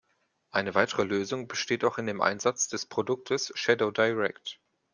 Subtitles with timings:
[0.49, 4.59] Eine weitere Lösung besteht auch in dem Einsatz des Produktes Shadow Direct.